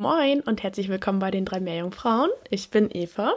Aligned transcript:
Moin 0.00 0.40
und 0.40 0.62
herzlich 0.62 0.88
willkommen 0.88 1.18
bei 1.18 1.30
den 1.30 1.44
drei 1.44 1.60
Meerjungfrauen. 1.60 2.30
Ich 2.48 2.70
bin 2.70 2.88
Eva. 2.90 3.34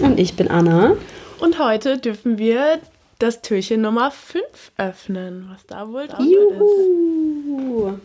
Und 0.00 0.18
ich 0.18 0.34
bin 0.34 0.48
Anna. 0.48 0.96
Und 1.38 1.60
heute 1.60 1.96
dürfen 1.96 2.38
wir 2.38 2.80
das 3.20 3.40
Türchen 3.40 3.82
Nummer 3.82 4.10
5 4.10 4.42
öffnen. 4.78 5.48
Was 5.48 5.64
da 5.64 5.88
wohl 5.92 6.08
dran 6.08 6.28
Juhu. 6.28 7.90
ist. 7.90 8.00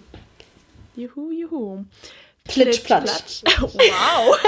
Juhu, 0.95 1.31
juhu. 1.31 1.85
Plitsch, 2.43 2.83
platsch. 2.83 3.41
Wow. 3.61 4.37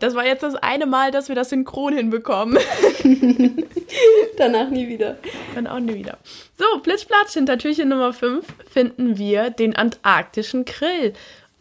Das 0.00 0.14
war 0.14 0.26
jetzt 0.26 0.42
das 0.42 0.54
eine 0.56 0.84
Mal, 0.84 1.12
dass 1.12 1.28
wir 1.28 1.34
das 1.34 1.48
synchron 1.48 1.94
hinbekommen. 1.94 2.58
Danach 4.36 4.68
nie 4.68 4.86
wieder. 4.86 5.16
Dann 5.54 5.66
auch 5.66 5.80
nie 5.80 5.94
wieder. 5.94 6.18
So, 6.56 6.64
Blitzplatsch, 6.82 7.32
hinter 7.32 7.58
Türchen 7.58 7.88
Nummer 7.88 8.12
5 8.12 8.46
finden 8.70 9.18
wir 9.18 9.50
den 9.50 9.74
antarktischen 9.74 10.64
Krill. 10.64 11.12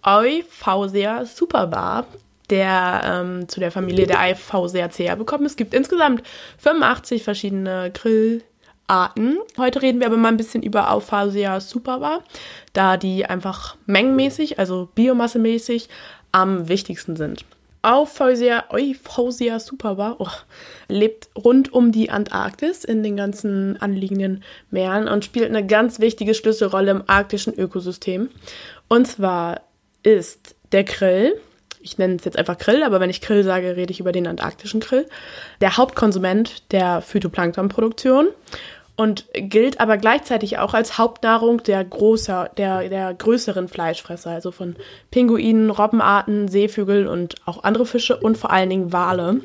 Euphausia 0.03 1.25
superbar, 1.25 2.05
der 2.51 3.01
ähm, 3.03 3.49
zu 3.49 3.59
der 3.59 3.71
Familie 3.71 4.05
der 4.05 4.19
Euphausiacea 4.19 5.15
bekommen. 5.15 5.47
Es 5.47 5.55
gibt 5.55 5.73
insgesamt 5.73 6.21
85 6.59 7.23
verschiedene 7.23 7.91
Grillarten. 7.91 9.39
Heute 9.57 9.81
reden 9.81 9.99
wir 9.99 10.05
aber 10.05 10.17
mal 10.17 10.27
ein 10.27 10.37
bisschen 10.37 10.61
über 10.61 10.93
Euphausia 10.95 11.59
superbar, 11.59 12.23
da 12.73 12.97
die 12.97 13.25
einfach 13.25 13.75
mengenmäßig, 13.87 14.59
also 14.59 14.89
biomassemäßig, 14.93 15.89
am 16.31 16.67
wichtigsten 16.67 17.15
sind. 17.15 17.45
Euphausia, 17.83 18.63
Euphausia 18.69 19.59
superbar 19.59 20.15
oh, 20.19 20.29
lebt 20.87 21.29
rund 21.37 21.73
um 21.73 21.91
die 21.91 22.09
Antarktis 22.09 22.85
in 22.85 23.03
den 23.03 23.17
ganzen 23.17 23.79
anliegenden 23.81 24.43
Meeren 24.71 25.09
und 25.09 25.25
spielt 25.25 25.49
eine 25.49 25.65
ganz 25.65 25.99
wichtige 25.99 26.33
Schlüsselrolle 26.33 26.91
im 26.91 27.03
arktischen 27.07 27.53
Ökosystem. 27.53 28.29
Und 28.87 29.05
zwar 29.05 29.61
ist 30.01 30.55
der 30.71 30.85
Krill, 30.85 31.33
ich 31.81 31.97
nenne 31.97 32.15
es 32.15 32.23
jetzt 32.23 32.37
einfach 32.37 32.57
Krill, 32.57 32.83
aber 32.83 33.01
wenn 33.01 33.09
ich 33.09 33.19
Krill 33.19 33.43
sage, 33.43 33.75
rede 33.75 33.91
ich 33.91 33.99
über 33.99 34.13
den 34.13 34.27
antarktischen 34.27 34.79
Krill, 34.79 35.05
der 35.59 35.75
Hauptkonsument 35.75 36.71
der 36.71 37.01
Phytoplanktonproduktion 37.01 38.27
und 38.95 39.25
gilt 39.33 39.79
aber 39.79 39.97
gleichzeitig 39.97 40.59
auch 40.59 40.73
als 40.73 40.97
Hauptnahrung 40.97 41.63
der, 41.63 41.83
großer, 41.83 42.51
der, 42.57 42.89
der 42.89 43.13
größeren 43.13 43.67
Fleischfresser, 43.67 44.31
also 44.31 44.51
von 44.51 44.75
Pinguinen, 45.09 45.71
Robbenarten, 45.71 46.47
Seevögeln 46.47 47.07
und 47.07 47.35
auch 47.45 47.63
andere 47.63 47.85
Fische 47.85 48.17
und 48.17 48.37
vor 48.37 48.51
allen 48.51 48.69
Dingen 48.69 48.93
Wale. 48.93 49.41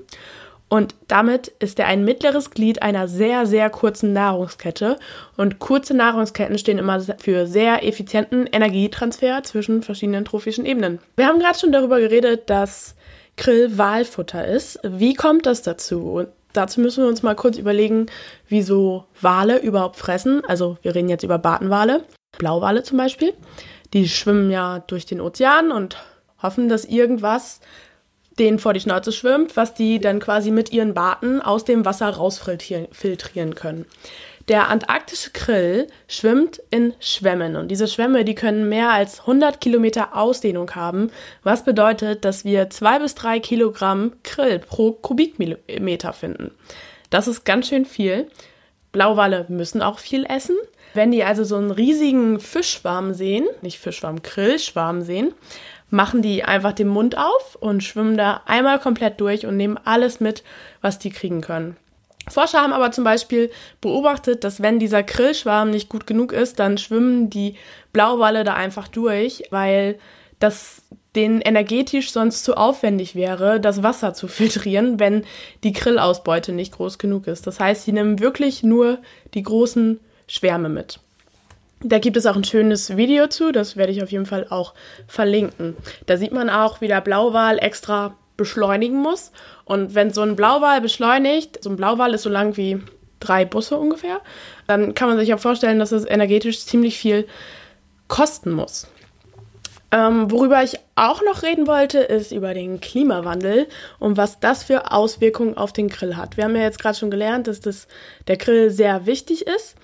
Und 0.69 0.95
damit 1.09 1.49
ist 1.61 1.79
er 1.79 1.87
ein 1.87 2.05
mittleres 2.05 2.51
Glied 2.51 2.83
einer 2.83 3.09
sehr, 3.09 3.47
sehr 3.47 3.71
kurzen 3.71 4.13
Nahrungskette. 4.13 4.99
Und 5.39 5.59
kurze 5.61 5.95
Nahrungsketten 5.95 6.59
stehen 6.59 6.77
immer 6.79 7.01
für 7.01 7.47
sehr 7.47 7.87
effizienten 7.87 8.47
Energietransfer 8.47 9.43
zwischen 9.45 9.83
verschiedenen 9.83 10.27
trophischen 10.27 10.67
Ebenen. 10.67 10.99
Wir 11.17 11.27
haben 11.27 11.39
gerade 11.39 11.59
schon 11.59 11.73
darüber 11.73 12.01
geredet, 12.01 12.51
dass 12.51 12.97
Krill 13.37 13.79
Walfutter 13.79 14.47
ist. 14.47 14.79
Wie 14.83 15.15
kommt 15.15 15.47
das 15.47 15.63
dazu? 15.63 16.27
Dazu 16.53 16.81
müssen 16.81 17.05
wir 17.05 17.09
uns 17.09 17.23
mal 17.23 17.35
kurz 17.35 17.59
überlegen, 17.59 18.07
wieso 18.49 19.05
Wale 19.21 19.59
überhaupt 19.59 19.97
fressen. 19.97 20.43
Also 20.47 20.79
wir 20.83 20.95
reden 20.95 21.09
jetzt 21.09 21.23
über 21.23 21.39
Bartenwale, 21.39 22.05
Blauwale 22.39 22.83
zum 22.83 22.99
Beispiel. 22.99 23.35
Die 23.93 24.09
schwimmen 24.09 24.51
ja 24.51 24.81
durch 24.81 25.07
den 25.07 25.21
Ozean 25.21 25.73
und 25.73 25.97
hoffen, 26.43 26.69
dass 26.69 26.85
irgendwas 26.85 27.61
denen 28.39 28.59
vor 28.59 28.73
die 28.73 28.81
Schnauze 28.81 29.13
schwimmt, 29.13 29.57
was 29.57 29.75
die 29.75 29.99
dann 29.99 30.21
quasi 30.21 30.51
mit 30.51 30.73
ihren 30.73 30.95
Barten 30.95 31.41
aus 31.41 31.65
dem 31.65 31.85
Wasser 31.85 32.09
rausfiltrieren 32.09 33.55
können. 33.55 33.87
Der 34.49 34.69
antarktische 34.69 35.31
Krill 35.31 35.89
schwimmt 36.07 36.63
in 36.71 36.95
Schwämmen 37.01 37.55
und 37.55 37.69
diese 37.69 37.87
Schwämme, 37.87 38.25
die 38.25 38.35
können 38.35 38.71
mehr 38.71 38.91
als 38.91 39.21
100 39.21 39.61
Kilometer 39.61 40.17
Ausdehnung 40.17 40.75
haben, 40.75 41.11
was 41.43 41.65
bedeutet, 41.65 42.25
dass 42.25 42.47
wir 42.47 42.71
zwei 42.71 42.99
bis 42.99 43.15
drei 43.15 43.41
Kilogramm 43.41 44.13
Krill 44.23 44.59
pro 44.59 44.93
Kubikmeter 44.93 46.15
finden. 46.15 46.53
Das 47.11 47.29
ist 47.29 47.45
ganz 47.45 47.69
schön 47.69 47.85
viel. 47.85 48.31
Blauwale 48.91 49.45
müssen 49.49 49.83
auch 49.83 49.99
viel 49.99 50.25
essen. 50.25 50.57
Wenn 50.95 51.13
die 51.13 51.25
also 51.25 51.45
so 51.45 51.57
einen 51.57 51.71
riesigen 51.71 52.41
Fischschwarm 52.41 53.13
sehen, 53.13 53.47
nicht 53.61 53.79
Fischschwarm, 53.79 54.23
Krillschwarm 54.23 55.03
sehen, 55.03 55.35
machen 55.91 56.23
die 56.23 56.43
einfach 56.43 56.73
den 56.73 56.89
Mund 56.89 57.19
auf 57.19 57.57
und 57.61 57.85
schwimmen 57.85 58.17
da 58.17 58.41
einmal 58.47 58.79
komplett 58.79 59.21
durch 59.21 59.45
und 59.45 59.59
nehmen 59.59 59.79
alles 59.85 60.21
mit, 60.21 60.43
was 60.81 60.99
die 60.99 61.11
kriegen 61.11 61.43
können. 61.43 61.77
Forscher 62.31 62.61
haben 62.61 62.73
aber 62.73 62.93
zum 62.93 63.05
Beispiel 63.05 63.51
beobachtet, 63.81 64.45
dass 64.45 64.63
wenn 64.63 64.79
dieser 64.79 65.03
Krillschwarm 65.03 65.71
nicht 65.71 65.89
gut 65.89 66.07
genug 66.07 66.33
ist, 66.33 66.59
dann 66.59 66.79
schwimmen 66.79 67.31
die 67.31 67.57
Blauwalle 67.93 68.45
da 68.45 68.55
einfach 68.55 68.89
durch, 68.89 69.45
weil 69.51 69.99
das 70.39 70.83
denen 71.15 71.41
energetisch 71.41 72.13
sonst 72.13 72.45
zu 72.45 72.57
aufwendig 72.57 73.15
wäre, 73.15 73.61
das 73.61 73.83
Wasser 73.83 74.15
zu 74.15 74.29
filtrieren, 74.29 75.01
wenn 75.01 75.25
die 75.65 75.73
Krillausbeute 75.73 76.53
nicht 76.53 76.75
groß 76.75 76.99
genug 76.99 77.27
ist. 77.27 77.47
Das 77.47 77.61
heißt, 77.61 77.85
sie 77.85 77.93
nehmen 77.93 78.21
wirklich 78.21 78.63
nur 78.63 78.99
die 79.35 79.43
großen 79.43 80.01
Schwärme 80.27 80.69
mit. 80.69 81.01
Da 81.81 81.99
gibt 81.99 82.17
es 82.17 82.27
auch 82.27 82.35
ein 82.35 82.45
schönes 82.45 82.97
Video 82.97 83.29
zu, 83.29 83.53
das 83.53 83.77
werde 83.77 83.93
ich 83.93 84.03
auf 84.03 84.11
jeden 84.11 84.27
Fall 84.27 84.47
auch 84.51 84.75
verlinken. 85.07 85.77
Da 86.07 86.17
sieht 86.17 86.33
man 86.33 86.51
auch, 86.51 86.81
wie 86.81 86.89
der 86.89 87.01
Blauwal 87.01 87.59
extra 87.59 88.17
beschleunigen 88.39 89.03
muss. 89.03 89.33
Und 89.67 89.95
wenn 89.95 90.11
so 90.11 90.23
ein 90.23 90.37
Blauwal 90.37 90.81
beschleunigt, 90.81 91.63
so 91.63 91.69
ein 91.69 91.77
Blauwal 91.77 92.15
ist 92.15 92.23
so 92.23 92.31
lang 92.31 92.57
wie 92.57 92.81
drei 93.21 93.45
Busse 93.45 93.77
ungefähr, 93.77 94.23
dann 94.67 94.95
kann 94.95 95.11
man 95.11 95.19
sich 95.19 95.35
auch 95.35 95.41
vorstellen, 95.41 95.79
dass 95.79 95.93
es 95.93 96.07
energetisch 96.07 96.65
ziemlich 96.65 96.99
viel 96.99 97.27
kosten 98.07 98.53
muss. 98.53 98.87
Ähm, 99.91 100.31
worüber 100.31 100.63
ich 100.63 100.79
auch 100.97 101.23
noch 101.23 101.43
reden 101.43 101.67
wollte, 101.67 101.99
ist 101.99 102.31
über 102.31 102.53
den 102.53 102.81
Klimawandel 102.81 103.69
und 103.99 104.19
was 104.19 104.39
das 104.39 104.63
für 104.63 104.93
Auswirkungen 104.93 105.57
auf 105.57 105.73
den 105.73 105.89
Grill 105.89 106.17
hat. 106.17 106.37
Wir 106.37 106.45
haben 106.45 106.57
ja 106.57 106.63
jetzt 106.63 106.79
gerade 106.79 106.97
schon 106.97 107.11
gelernt, 107.11 107.47
dass 107.47 107.61
das, 107.61 107.89
der 108.27 108.37
Grill 108.37 108.71
sehr 108.71 109.07
wichtig 109.07 109.47
ist. 109.47 109.77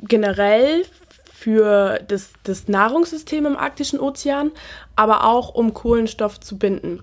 Generell 0.00 0.84
für 1.42 1.98
das, 2.06 2.34
das 2.44 2.68
Nahrungssystem 2.68 3.46
im 3.46 3.56
arktischen 3.56 3.98
Ozean, 3.98 4.52
aber 4.94 5.24
auch 5.24 5.52
um 5.56 5.74
Kohlenstoff 5.74 6.38
zu 6.38 6.56
binden. 6.56 7.02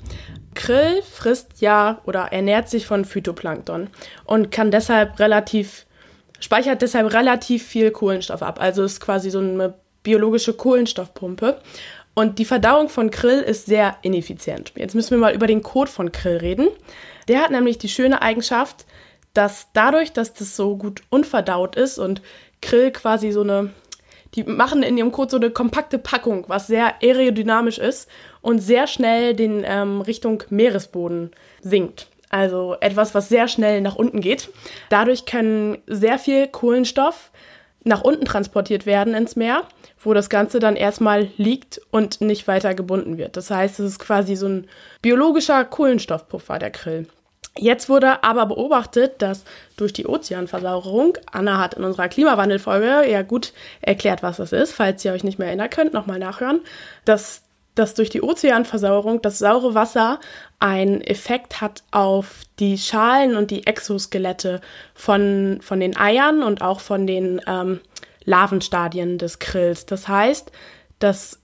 Krill 0.55 1.01
frisst 1.01 1.59
ja 1.59 2.00
oder 2.05 2.31
ernährt 2.31 2.69
sich 2.69 2.88
von 2.88 3.03
Phytoplankton 3.03 3.89
und 4.23 4.49
kann 4.49 4.72
deshalb 4.72 5.19
relativ, 5.19 5.85
speichert 6.39 6.81
deshalb 6.81 7.13
relativ 7.13 7.67
viel 7.67 7.91
Kohlenstoff 7.91 8.41
ab. 8.41 8.61
Also 8.61 8.85
ist 8.85 9.01
quasi 9.01 9.29
so 9.29 9.39
eine 9.39 9.73
biologische 10.03 10.53
Kohlenstoffpumpe. 10.53 11.59
Und 12.13 12.39
die 12.39 12.45
Verdauung 12.45 12.88
von 12.88 13.11
Krill 13.11 13.41
ist 13.41 13.66
sehr 13.66 13.97
ineffizient. 14.03 14.72
Jetzt 14.78 14.95
müssen 14.95 15.11
wir 15.11 15.17
mal 15.17 15.35
über 15.35 15.47
den 15.47 15.63
Kot 15.63 15.89
von 15.89 16.13
Krill 16.13 16.38
reden. 16.38 16.69
Der 17.28 17.41
hat 17.41 17.51
nämlich 17.51 17.78
die 17.78 17.89
schöne 17.89 18.22
Eigenschaft, 18.22 18.85
dass 19.33 19.67
dadurch, 19.73 20.13
dass 20.13 20.33
das 20.33 20.55
so 20.55 20.78
gut 20.78 21.01
unverdaut 21.09 21.75
ist 21.75 21.99
und 21.99 22.22
Krill 22.61 22.91
quasi 22.91 23.31
so 23.33 23.41
eine 23.41 23.72
die 24.35 24.44
machen 24.44 24.84
in 24.84 24.97
ihrem 24.97 25.12
Code 25.12 25.31
so 25.31 25.38
eine 25.38 25.50
kompakte 25.50 25.97
Packung, 25.97 26.45
was 26.47 26.67
sehr 26.67 27.01
aerodynamisch 27.01 27.78
ist 27.79 28.09
und 28.41 28.59
sehr 28.59 28.88
schnell 28.88 29.34
den 29.34 29.63
ähm, 29.66 30.01
Richtung 30.01 30.44
Meeresboden 30.50 31.31
sinkt. 31.62 32.07
Also 32.29 32.75
etwas, 32.79 33.16
was 33.16 33.28
sehr 33.28 33.47
schnell 33.47 33.81
nach 33.81 33.95
unten 33.95 34.22
geht. 34.22 34.50
Dadurch 34.90 35.25
kann 35.25 35.79
sehr 35.88 36.19
viel 36.19 36.47
Kohlenstoff 36.47 37.31
nach 37.84 38.01
unten 38.01 38.25
transportiert 38.25 38.85
werden 38.85 39.13
ins 39.13 39.35
Meer, 39.35 39.63
wo 40.00 40.13
das 40.13 40.29
Ganze 40.29 40.59
dann 40.59 40.75
erstmal 40.75 41.29
liegt 41.38 41.81
und 41.91 42.22
nicht 42.22 42.47
weiter 42.47 42.75
gebunden 42.75 43.17
wird. 43.17 43.35
Das 43.35 43.50
heißt, 43.50 43.79
es 43.79 43.91
ist 43.94 44.00
quasi 44.00 44.35
so 44.35 44.47
ein 44.47 44.67
biologischer 45.01 45.66
Kohlenstoffpuffer, 45.66 46.59
der 46.59 46.72
Krill. 46.72 47.07
Jetzt 47.62 47.90
wurde 47.90 48.24
aber 48.24 48.46
beobachtet, 48.46 49.22
dass 49.22 49.44
durch 49.75 49.92
die 49.92 50.08
Ozeanversauerung, 50.08 51.18
Anna 51.30 51.58
hat 51.58 51.74
in 51.74 51.84
unserer 51.84 52.08
Klimawandelfolge 52.08 53.09
ja 53.09 53.22
gut 53.22 53.52
erklärt, 53.81 54.24
was 54.24 54.38
das 54.38 54.53
ist, 54.53 54.72
falls 54.72 55.03
ihr 55.03 55.12
euch 55.12 55.25
nicht 55.25 55.40
mehr 55.40 55.50
erinnern 55.50 55.70
könnt, 55.70 55.92
nochmal 55.92 56.20
nachhören, 56.20 56.62
dass, 57.03 57.44
dass 57.76 57.96
durch 57.96 58.09
die 58.09 58.22
Ozeanversauerung 58.22 59.22
das 59.22 59.40
saure 59.40 59.73
Wasser 59.73 60.22
einen 60.59 61.02
Effekt 61.02 61.59
hat 61.59 61.84
auf 61.91 62.44
die 62.59 62.78
Schalen 62.78 63.35
und 63.35 63.52
die 63.52 63.67
Exoskelette 63.67 64.62
von, 64.94 65.59
von 65.62 65.82
den 65.82 65.97
Eiern 65.97 66.44
und 66.44 66.62
auch 66.62 66.79
von 66.79 67.05
den 67.08 67.41
ähm, 67.46 67.82
Larvenstadien 68.23 69.17
des 69.17 69.40
Krills. 69.40 69.85
Das 69.85 70.08
heißt, 70.08 70.53
dass 71.00 71.41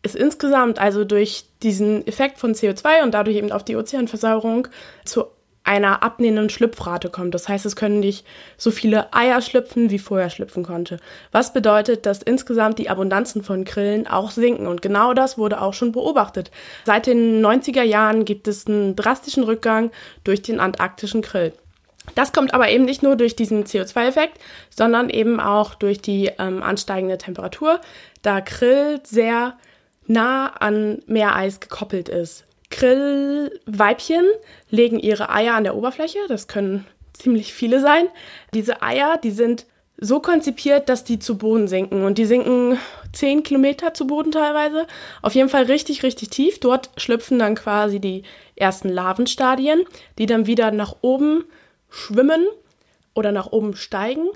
es 0.00 0.14
insgesamt 0.14 0.78
also 0.78 1.04
durch 1.04 1.44
diesen 1.62 2.06
Effekt 2.06 2.38
von 2.38 2.54
CO2 2.54 3.02
und 3.02 3.12
dadurch 3.12 3.36
eben 3.36 3.52
auf 3.52 3.64
die 3.64 3.76
Ozeanversauerung 3.76 4.68
zu 5.04 5.26
einer 5.68 6.02
abnehmenden 6.02 6.48
Schlüpfrate 6.48 7.10
kommt. 7.10 7.34
Das 7.34 7.46
heißt, 7.46 7.66
es 7.66 7.76
können 7.76 8.00
nicht 8.00 8.26
so 8.56 8.70
viele 8.70 9.12
Eier 9.12 9.42
schlüpfen, 9.42 9.90
wie 9.90 9.98
vorher 9.98 10.30
schlüpfen 10.30 10.64
konnte. 10.64 10.96
Was 11.30 11.52
bedeutet, 11.52 12.06
dass 12.06 12.22
insgesamt 12.22 12.78
die 12.78 12.88
Abundanzen 12.88 13.42
von 13.44 13.66
Grillen 13.66 14.06
auch 14.06 14.30
sinken. 14.30 14.66
Und 14.66 14.80
genau 14.80 15.12
das 15.12 15.36
wurde 15.36 15.60
auch 15.60 15.74
schon 15.74 15.92
beobachtet. 15.92 16.50
Seit 16.86 17.06
den 17.06 17.44
90er 17.44 17.82
Jahren 17.82 18.24
gibt 18.24 18.48
es 18.48 18.66
einen 18.66 18.96
drastischen 18.96 19.44
Rückgang 19.44 19.90
durch 20.24 20.40
den 20.40 20.58
antarktischen 20.58 21.20
Grill. 21.20 21.52
Das 22.14 22.32
kommt 22.32 22.54
aber 22.54 22.70
eben 22.70 22.86
nicht 22.86 23.02
nur 23.02 23.16
durch 23.16 23.36
diesen 23.36 23.64
CO2-Effekt, 23.64 24.38
sondern 24.70 25.10
eben 25.10 25.38
auch 25.38 25.74
durch 25.74 26.00
die 26.00 26.30
ähm, 26.38 26.62
ansteigende 26.62 27.18
Temperatur, 27.18 27.82
da 28.22 28.40
Krill 28.40 29.00
sehr 29.04 29.58
nah 30.06 30.46
an 30.46 31.02
Meereis 31.06 31.60
gekoppelt 31.60 32.08
ist. 32.08 32.47
Krillweibchen 32.70 34.24
legen 34.70 34.98
ihre 34.98 35.30
Eier 35.30 35.54
an 35.54 35.64
der 35.64 35.76
Oberfläche, 35.76 36.18
das 36.28 36.48
können 36.48 36.86
ziemlich 37.12 37.52
viele 37.52 37.80
sein. 37.80 38.06
Diese 38.54 38.82
Eier, 38.82 39.18
die 39.22 39.30
sind 39.30 39.66
so 40.00 40.20
konzipiert, 40.20 40.88
dass 40.88 41.02
die 41.02 41.18
zu 41.18 41.36
Boden 41.36 41.66
sinken. 41.66 42.04
Und 42.04 42.18
die 42.18 42.24
sinken 42.24 42.78
10 43.12 43.42
Kilometer 43.42 43.94
zu 43.94 44.06
Boden 44.06 44.30
teilweise. 44.30 44.86
Auf 45.22 45.34
jeden 45.34 45.48
Fall 45.48 45.64
richtig, 45.64 46.04
richtig 46.04 46.30
tief. 46.30 46.60
Dort 46.60 46.90
schlüpfen 46.96 47.38
dann 47.38 47.56
quasi 47.56 47.98
die 47.98 48.22
ersten 48.54 48.88
Larvenstadien, 48.88 49.82
die 50.18 50.26
dann 50.26 50.46
wieder 50.46 50.70
nach 50.70 50.96
oben 51.02 51.44
schwimmen 51.90 52.46
oder 53.14 53.32
nach 53.32 53.50
oben 53.50 53.74
steigen 53.74 54.28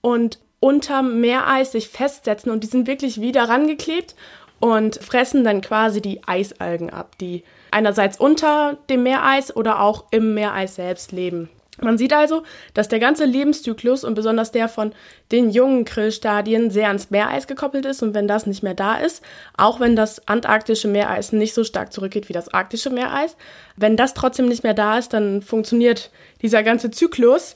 und 0.00 0.40
unterm 0.58 1.20
Meereis 1.20 1.72
sich 1.72 1.88
festsetzen. 1.88 2.50
Und 2.50 2.64
die 2.64 2.68
sind 2.68 2.88
wirklich 2.88 3.20
wieder 3.20 3.48
rangeklebt 3.48 4.16
und 4.64 4.96
fressen 4.96 5.44
dann 5.44 5.60
quasi 5.60 6.00
die 6.00 6.22
Eisalgen 6.26 6.88
ab, 6.88 7.18
die 7.20 7.44
einerseits 7.70 8.18
unter 8.18 8.78
dem 8.88 9.02
Meereis 9.02 9.54
oder 9.54 9.82
auch 9.82 10.04
im 10.10 10.32
Meereis 10.32 10.76
selbst 10.76 11.12
leben. 11.12 11.50
Man 11.82 11.98
sieht 11.98 12.14
also, 12.14 12.44
dass 12.72 12.88
der 12.88 12.98
ganze 12.98 13.26
Lebenszyklus 13.26 14.04
und 14.04 14.14
besonders 14.14 14.52
der 14.52 14.68
von 14.68 14.92
den 15.32 15.50
jungen 15.50 15.84
Krillstadien 15.84 16.70
sehr 16.70 16.86
ans 16.86 17.10
Meereis 17.10 17.46
gekoppelt 17.46 17.84
ist 17.84 18.02
und 18.02 18.14
wenn 18.14 18.26
das 18.26 18.46
nicht 18.46 18.62
mehr 18.62 18.72
da 18.72 18.94
ist, 18.94 19.22
auch 19.54 19.80
wenn 19.80 19.96
das 19.96 20.26
antarktische 20.28 20.88
Meereis 20.88 21.32
nicht 21.32 21.52
so 21.52 21.62
stark 21.62 21.92
zurückgeht 21.92 22.30
wie 22.30 22.32
das 22.32 22.48
arktische 22.48 22.88
Meereis, 22.88 23.36
wenn 23.76 23.98
das 23.98 24.14
trotzdem 24.14 24.48
nicht 24.48 24.62
mehr 24.62 24.72
da 24.72 24.96
ist, 24.96 25.12
dann 25.12 25.42
funktioniert 25.42 26.10
dieser 26.40 26.62
ganze 26.62 26.90
Zyklus 26.90 27.54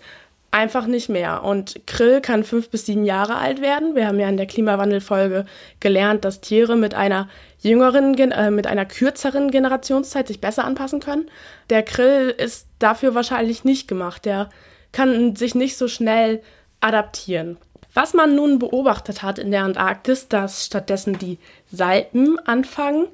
einfach 0.50 0.86
nicht 0.86 1.08
mehr. 1.08 1.44
Und 1.44 1.80
Krill 1.86 2.20
kann 2.20 2.44
fünf 2.44 2.70
bis 2.70 2.86
sieben 2.86 3.04
Jahre 3.04 3.36
alt 3.36 3.60
werden. 3.60 3.94
Wir 3.94 4.06
haben 4.06 4.18
ja 4.18 4.28
in 4.28 4.36
der 4.36 4.46
Klimawandelfolge 4.46 5.44
gelernt, 5.80 6.24
dass 6.24 6.40
Tiere 6.40 6.76
mit 6.76 6.94
einer 6.94 7.28
jüngeren, 7.60 8.16
äh, 8.16 8.50
mit 8.50 8.66
einer 8.66 8.86
kürzeren 8.86 9.50
Generationszeit 9.50 10.28
sich 10.28 10.40
besser 10.40 10.64
anpassen 10.64 11.00
können. 11.00 11.30
Der 11.70 11.82
Krill 11.82 12.30
ist 12.30 12.66
dafür 12.78 13.14
wahrscheinlich 13.14 13.64
nicht 13.64 13.88
gemacht. 13.88 14.24
Der 14.24 14.48
kann 14.92 15.36
sich 15.36 15.54
nicht 15.54 15.76
so 15.76 15.88
schnell 15.88 16.42
adaptieren. 16.80 17.58
Was 17.94 18.14
man 18.14 18.34
nun 18.34 18.58
beobachtet 18.58 19.22
hat 19.22 19.38
in 19.38 19.50
der 19.50 19.64
Antarktis, 19.64 20.28
dass 20.28 20.64
stattdessen 20.64 21.18
die 21.18 21.38
Salpen 21.72 22.38
anfangen, 22.46 23.08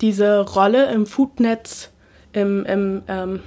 diese 0.00 0.40
Rolle 0.40 0.90
im 0.92 1.06
Foodnetz, 1.06 1.90
im, 2.32 2.64
im 2.64 3.02
ähm, 3.08 3.40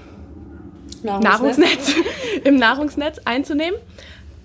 Nahrungsnetz, 1.06 1.24
Nahrungsnetz 1.24 1.96
im 2.44 2.56
Nahrungsnetz 2.58 3.20
einzunehmen. 3.26 3.80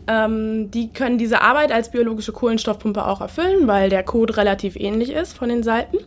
Ähm, 0.06 0.70
die 0.70 0.92
können 0.92 1.18
diese 1.18 1.40
Arbeit 1.42 1.72
als 1.72 1.90
biologische 1.90 2.32
Kohlenstoffpumpe 2.32 3.06
auch 3.06 3.20
erfüllen, 3.20 3.66
weil 3.66 3.90
der 3.90 4.02
Code 4.02 4.36
relativ 4.36 4.76
ähnlich 4.76 5.10
ist 5.10 5.36
von 5.36 5.48
den 5.48 5.62
Salpen. 5.62 6.00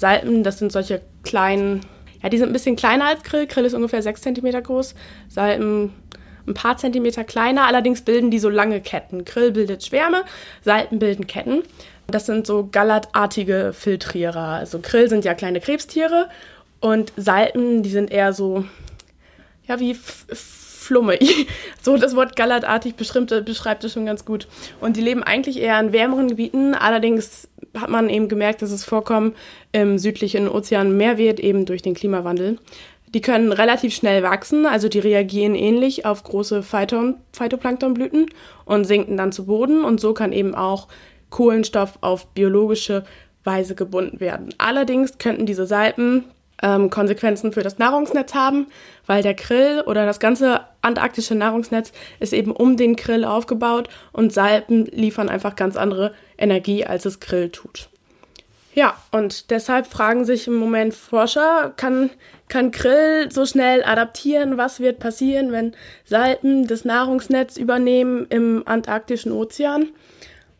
Salpen, 0.00 0.42
das 0.42 0.58
sind 0.58 0.72
solche 0.72 1.00
kleinen, 1.22 1.80
ja, 2.22 2.28
die 2.28 2.38
sind 2.38 2.48
ein 2.48 2.52
bisschen 2.52 2.76
kleiner 2.76 3.06
als 3.06 3.22
Krill. 3.22 3.46
Krill 3.46 3.64
ist 3.64 3.74
ungefähr 3.74 4.02
6 4.02 4.20
cm 4.22 4.62
groß, 4.62 4.94
Salpen 5.28 5.92
ein 6.46 6.54
paar 6.54 6.76
Zentimeter 6.76 7.24
kleiner, 7.24 7.66
allerdings 7.66 8.02
bilden 8.02 8.30
die 8.30 8.38
so 8.38 8.50
lange 8.50 8.80
Ketten. 8.80 9.24
Krill 9.24 9.50
bildet 9.50 9.84
Schwärme, 9.84 10.24
Salpen 10.62 10.98
bilden 10.98 11.26
Ketten. 11.26 11.62
Das 12.06 12.26
sind 12.26 12.46
so 12.46 12.68
gallertartige 12.70 13.72
Filtrierer. 13.72 14.48
Also 14.48 14.78
Krill 14.80 15.08
sind 15.08 15.24
ja 15.24 15.34
kleine 15.34 15.60
Krebstiere 15.60 16.28
und 16.80 17.12
Salpen, 17.16 17.82
die 17.82 17.90
sind 17.90 18.10
eher 18.10 18.32
so, 18.32 18.64
ja, 19.66 19.80
wie 19.80 19.94
Flumme. 20.84 21.18
so 21.82 21.96
das 21.96 22.14
Wort 22.14 22.36
gallertartig 22.36 22.94
beschreibt, 22.94 23.84
es 23.84 23.92
schon 23.92 24.06
ganz 24.06 24.24
gut. 24.24 24.46
Und 24.80 24.96
die 24.96 25.00
leben 25.00 25.22
eigentlich 25.22 25.60
eher 25.60 25.80
in 25.80 25.92
wärmeren 25.92 26.28
Gebieten. 26.28 26.74
Allerdings 26.74 27.48
hat 27.76 27.90
man 27.90 28.08
eben 28.08 28.28
gemerkt, 28.28 28.62
dass 28.62 28.70
es 28.70 28.84
Vorkommen 28.84 29.34
im 29.72 29.98
südlichen 29.98 30.48
Ozean 30.48 30.96
mehr 30.96 31.18
wird, 31.18 31.40
eben 31.40 31.64
durch 31.64 31.82
den 31.82 31.94
Klimawandel. 31.94 32.58
Die 33.14 33.20
können 33.20 33.52
relativ 33.52 33.94
schnell 33.94 34.24
wachsen, 34.24 34.66
also 34.66 34.88
die 34.88 34.98
reagieren 34.98 35.54
ähnlich 35.54 36.04
auf 36.04 36.24
große 36.24 36.64
Phyton, 36.64 37.16
Phytoplanktonblüten 37.32 38.26
und 38.64 38.84
sinken 38.84 39.16
dann 39.16 39.30
zu 39.30 39.46
Boden. 39.46 39.84
Und 39.84 40.00
so 40.00 40.14
kann 40.14 40.32
eben 40.32 40.54
auch 40.54 40.88
Kohlenstoff 41.30 41.98
auf 42.00 42.26
biologische 42.34 43.04
Weise 43.44 43.74
gebunden 43.74 44.20
werden. 44.20 44.52
Allerdings 44.58 45.18
könnten 45.18 45.46
diese 45.46 45.66
Salpen 45.66 46.24
ähm, 46.64 46.88
Konsequenzen 46.88 47.52
für 47.52 47.62
das 47.62 47.78
Nahrungsnetz 47.78 48.34
haben, 48.34 48.66
weil 49.06 49.22
der 49.22 49.34
Krill 49.34 49.82
oder 49.86 50.06
das 50.06 50.18
ganze 50.18 50.62
antarktische 50.80 51.34
Nahrungsnetz 51.34 51.92
ist 52.20 52.32
eben 52.32 52.50
um 52.50 52.78
den 52.78 52.96
Krill 52.96 53.24
aufgebaut 53.24 53.88
und 54.12 54.32
Salpen 54.32 54.86
liefern 54.86 55.28
einfach 55.28 55.56
ganz 55.56 55.76
andere 55.76 56.14
Energie, 56.38 56.86
als 56.86 57.04
es 57.04 57.20
Krill 57.20 57.50
tut. 57.50 57.90
Ja, 58.72 58.96
und 59.12 59.50
deshalb 59.50 59.86
fragen 59.86 60.24
sich 60.24 60.48
im 60.48 60.54
Moment 60.54 60.94
Forscher, 60.94 61.72
kann, 61.76 62.10
kann 62.48 62.72
Krill 62.72 63.30
so 63.30 63.46
schnell 63.46 63.84
adaptieren? 63.84 64.56
Was 64.56 64.80
wird 64.80 64.98
passieren, 64.98 65.52
wenn 65.52 65.76
Salpen 66.04 66.66
das 66.66 66.84
Nahrungsnetz 66.84 67.56
übernehmen 67.56 68.26
im 68.30 68.62
antarktischen 68.66 69.30
Ozean? 69.30 69.90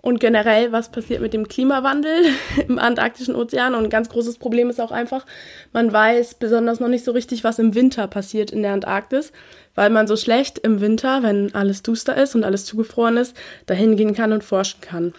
Und 0.05 0.21
generell, 0.21 0.71
was 0.71 0.91
passiert 0.91 1.23
mit 1.23 1.33
dem 1.33 1.49
Klimawandel 1.49 2.27
im 2.69 2.79
Antarktischen 2.79 3.35
Ozean? 3.35 3.75
Und 3.75 3.85
ein 3.85 3.91
ganz 3.91 4.11
großes 4.11 4.37
Problem 4.37 4.69
ist 4.69 4.79
auch 4.79 4.93
einfach, 4.93 5.25
man 5.73 5.91
weiß 5.91 6.35
besonders 6.35 6.79
noch 6.79 6.89
nicht 6.89 7.07
so 7.07 7.13
richtig, 7.13 7.43
was 7.43 7.59
im 7.59 7.75
Winter 7.75 8.07
passiert 8.07 8.51
in 8.51 8.61
der 8.61 8.75
Antarktis, 8.75 9.33
weil 9.75 9.89
man 9.89 10.07
so 10.07 10.19
schlecht 10.19 10.59
im 10.59 10.83
Winter, 10.83 11.23
wenn 11.23 11.55
alles 11.55 11.83
duster 11.83 12.19
ist 12.19 12.35
und 12.35 12.45
alles 12.45 12.67
zugefroren 12.67 13.17
ist, 13.17 13.35
dahin 13.65 13.97
gehen 13.97 14.15
kann 14.15 14.33
und 14.33 14.45
forschen 14.45 14.83
kann. 14.83 15.15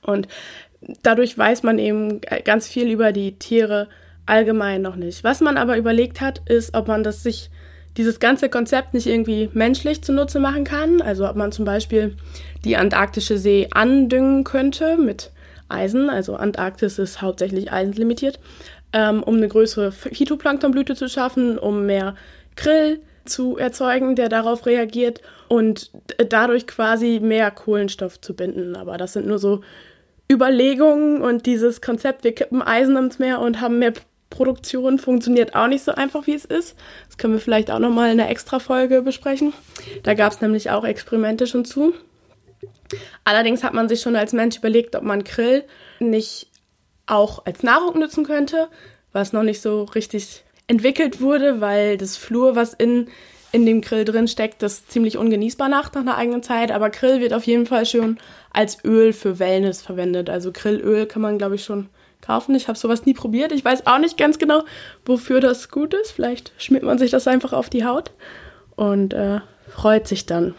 Und 0.00 0.26
dadurch 1.02 1.36
weiß 1.36 1.62
man 1.62 1.78
eben 1.78 2.22
ganz 2.46 2.66
viel 2.66 2.90
über 2.90 3.12
die 3.12 3.38
Tiere 3.38 3.90
allgemein 4.24 4.80
noch 4.80 4.96
nicht. 4.96 5.22
Was 5.22 5.42
man 5.42 5.58
aber 5.58 5.76
überlegt 5.76 6.22
hat, 6.22 6.40
ist, 6.48 6.72
ob 6.72 6.88
man 6.88 7.02
das 7.02 7.22
sich 7.22 7.50
dieses 7.96 8.20
ganze 8.20 8.48
Konzept 8.48 8.94
nicht 8.94 9.06
irgendwie 9.06 9.50
menschlich 9.52 10.02
zunutze 10.02 10.40
machen 10.40 10.64
kann. 10.64 11.00
Also 11.00 11.28
ob 11.28 11.36
man 11.36 11.52
zum 11.52 11.64
Beispiel 11.64 12.16
die 12.64 12.76
antarktische 12.76 13.38
See 13.38 13.68
andüngen 13.72 14.44
könnte 14.44 14.96
mit 14.96 15.30
Eisen. 15.68 16.10
Also 16.10 16.36
Antarktis 16.36 16.98
ist 16.98 17.22
hauptsächlich 17.22 17.72
eisenlimitiert, 17.72 18.40
ähm, 18.92 19.22
um 19.22 19.36
eine 19.36 19.48
größere 19.48 19.92
Phytoplanktonblüte 19.92 20.94
zu 20.94 21.08
schaffen, 21.08 21.58
um 21.58 21.86
mehr 21.86 22.14
Krill 22.56 23.00
zu 23.24 23.56
erzeugen, 23.56 24.16
der 24.16 24.28
darauf 24.28 24.66
reagiert 24.66 25.22
und 25.48 25.90
dadurch 26.28 26.66
quasi 26.66 27.20
mehr 27.22 27.50
Kohlenstoff 27.50 28.20
zu 28.20 28.34
binden. 28.34 28.76
Aber 28.76 28.98
das 28.98 29.14
sind 29.14 29.26
nur 29.26 29.38
so 29.38 29.62
Überlegungen 30.30 31.22
und 31.22 31.46
dieses 31.46 31.80
Konzept, 31.80 32.24
wir 32.24 32.34
kippen 32.34 32.62
Eisen 32.62 32.96
ins 32.96 33.18
Meer 33.18 33.40
und 33.40 33.60
haben 33.60 33.78
mehr 33.78 33.92
Produktion 34.34 34.98
funktioniert 34.98 35.54
auch 35.54 35.68
nicht 35.68 35.84
so 35.84 35.92
einfach, 35.92 36.26
wie 36.26 36.34
es 36.34 36.44
ist. 36.44 36.76
Das 37.06 37.18
können 37.18 37.34
wir 37.34 37.40
vielleicht 37.40 37.70
auch 37.70 37.78
nochmal 37.78 38.10
in 38.12 38.20
einer 38.20 38.28
Extra-Folge 38.28 39.00
besprechen. 39.02 39.52
Da 40.02 40.14
gab 40.14 40.32
es 40.32 40.40
nämlich 40.40 40.70
auch 40.70 40.84
Experimente 40.84 41.46
schon 41.46 41.64
zu. 41.64 41.94
Allerdings 43.22 43.62
hat 43.62 43.74
man 43.74 43.88
sich 43.88 44.00
schon 44.00 44.16
als 44.16 44.32
Mensch 44.32 44.56
überlegt, 44.56 44.96
ob 44.96 45.04
man 45.04 45.22
Krill 45.22 45.64
nicht 46.00 46.48
auch 47.06 47.46
als 47.46 47.62
Nahrung 47.62 48.00
nutzen 48.00 48.24
könnte, 48.24 48.68
was 49.12 49.32
noch 49.32 49.44
nicht 49.44 49.60
so 49.60 49.84
richtig 49.84 50.42
entwickelt 50.66 51.20
wurde, 51.20 51.60
weil 51.60 51.96
das 51.96 52.16
Flur, 52.16 52.56
was 52.56 52.74
in, 52.74 53.06
in 53.52 53.66
dem 53.66 53.82
Grill 53.82 54.04
drin 54.04 54.26
steckt, 54.26 54.62
das 54.62 54.88
ziemlich 54.88 55.16
ungenießbar 55.16 55.68
macht 55.68 55.94
nach 55.94 56.00
einer 56.00 56.16
eigenen 56.16 56.42
Zeit. 56.42 56.72
Aber 56.72 56.90
Grill 56.90 57.20
wird 57.20 57.34
auf 57.34 57.44
jeden 57.44 57.66
Fall 57.66 57.86
schon 57.86 58.18
als 58.52 58.84
Öl 58.84 59.12
für 59.12 59.38
Wellness 59.38 59.80
verwendet. 59.80 60.28
Also 60.28 60.50
Grillöl 60.50 61.06
kann 61.06 61.22
man, 61.22 61.38
glaube 61.38 61.54
ich, 61.54 61.64
schon 61.64 61.88
kaufen. 62.24 62.54
Ich 62.54 62.68
habe 62.68 62.78
sowas 62.78 63.06
nie 63.06 63.14
probiert. 63.14 63.52
Ich 63.52 63.64
weiß 63.64 63.86
auch 63.86 63.98
nicht 63.98 64.16
ganz 64.16 64.38
genau, 64.38 64.62
wofür 65.04 65.40
das 65.40 65.68
gut 65.68 65.94
ist. 65.94 66.12
Vielleicht 66.12 66.52
schmiert 66.58 66.82
man 66.82 66.98
sich 66.98 67.10
das 67.10 67.28
einfach 67.28 67.52
auf 67.52 67.70
die 67.70 67.84
Haut 67.84 68.10
und 68.76 69.14
äh, 69.14 69.40
freut 69.68 70.08
sich 70.08 70.26
dann. 70.26 70.54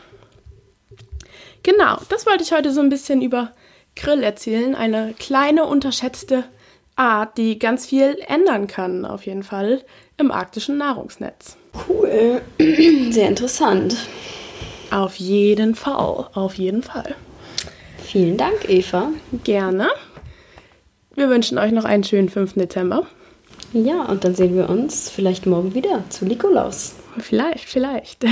Genau, 1.63 1.97
das 2.09 2.25
wollte 2.25 2.43
ich 2.43 2.51
heute 2.51 2.71
so 2.71 2.81
ein 2.81 2.89
bisschen 2.89 3.21
über 3.21 3.51
Grill 3.95 4.23
erzählen. 4.23 4.75
Eine 4.75 5.15
kleine, 5.17 5.65
unterschätzte 5.65 6.43
Art, 6.95 7.37
die 7.37 7.59
ganz 7.59 7.87
viel 7.87 8.17
ändern 8.27 8.67
kann, 8.67 9.05
auf 9.05 9.25
jeden 9.25 9.43
Fall 9.43 9.83
im 10.17 10.31
arktischen 10.31 10.77
Nahrungsnetz. 10.77 11.57
Cool, 11.87 12.41
sehr 13.09 13.27
interessant. 13.27 13.97
Auf 14.91 15.15
jeden 15.15 15.75
Fall, 15.75 16.29
auf 16.33 16.53
jeden 16.53 16.83
Fall. 16.83 17.15
Vielen 17.97 18.37
Dank, 18.37 18.69
Eva. 18.69 19.09
Gerne. 19.43 19.89
Wir 21.15 21.29
wünschen 21.29 21.57
euch 21.57 21.71
noch 21.71 21.85
einen 21.85 22.03
schönen 22.03 22.29
5. 22.29 22.53
Dezember. 22.53 23.05
Ja, 23.73 24.03
und 24.03 24.23
dann 24.23 24.35
sehen 24.35 24.55
wir 24.55 24.69
uns 24.69 25.09
vielleicht 25.09 25.45
morgen 25.45 25.73
wieder 25.73 26.03
zu 26.09 26.25
Nikolaus. 26.25 26.95
Vielleicht, 27.19 27.65
vielleicht. 27.65 28.25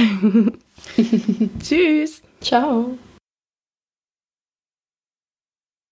Tschüss. 1.63 2.21
Ciao. 2.41 2.97